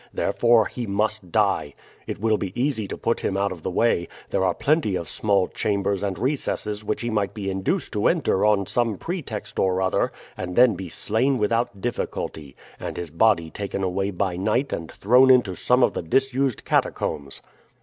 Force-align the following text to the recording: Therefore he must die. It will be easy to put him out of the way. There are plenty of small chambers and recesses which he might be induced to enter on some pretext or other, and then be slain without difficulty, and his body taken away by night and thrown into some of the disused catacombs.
Therefore 0.11 0.65
he 0.65 0.87
must 0.87 1.31
die. 1.31 1.75
It 2.07 2.19
will 2.19 2.37
be 2.37 2.59
easy 2.59 2.87
to 2.87 2.97
put 2.97 3.19
him 3.19 3.37
out 3.37 3.51
of 3.51 3.61
the 3.61 3.69
way. 3.69 4.07
There 4.31 4.43
are 4.43 4.55
plenty 4.55 4.95
of 4.95 5.07
small 5.07 5.47
chambers 5.47 6.01
and 6.01 6.17
recesses 6.17 6.83
which 6.83 7.01
he 7.01 7.11
might 7.11 7.35
be 7.35 7.51
induced 7.51 7.91
to 7.93 8.07
enter 8.07 8.43
on 8.43 8.65
some 8.65 8.97
pretext 8.97 9.59
or 9.59 9.79
other, 9.79 10.11
and 10.35 10.55
then 10.55 10.73
be 10.73 10.89
slain 10.89 11.37
without 11.37 11.81
difficulty, 11.81 12.55
and 12.79 12.97
his 12.97 13.11
body 13.11 13.51
taken 13.51 13.83
away 13.83 14.09
by 14.09 14.37
night 14.37 14.73
and 14.73 14.91
thrown 14.91 15.29
into 15.29 15.53
some 15.53 15.83
of 15.83 15.93
the 15.93 16.01
disused 16.01 16.65
catacombs. 16.65 17.43